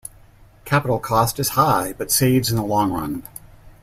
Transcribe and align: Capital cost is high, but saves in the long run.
Capital 0.65 0.97
cost 0.97 1.39
is 1.39 1.49
high, 1.49 1.93
but 1.95 2.09
saves 2.09 2.49
in 2.49 2.55
the 2.55 2.63
long 2.63 2.91
run. 2.91 3.21